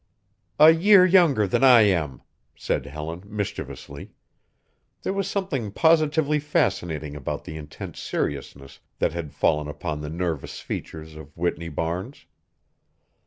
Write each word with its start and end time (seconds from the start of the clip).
"A 0.59 0.71
year 0.71 1.05
younger 1.05 1.45
than 1.45 1.63
I 1.63 1.81
am," 1.81 2.23
said 2.55 2.87
Helen, 2.87 3.21
mischievously. 3.27 4.09
There 5.03 5.13
was 5.13 5.29
something 5.29 5.71
positively 5.71 6.39
fascinating 6.39 7.15
about 7.15 7.43
the 7.43 7.55
intense 7.55 7.99
seriousness 8.01 8.79
that 8.97 9.13
had 9.13 9.31
fallen 9.31 9.67
upon 9.67 10.01
the 10.01 10.09
nervous 10.09 10.59
features 10.59 11.13
of 11.15 11.37
Whitney 11.37 11.69
Barnes. 11.69 12.25